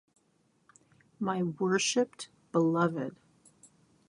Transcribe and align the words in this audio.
My 1.19 1.43
worshiped 1.43 2.29
beloved. 2.51 3.15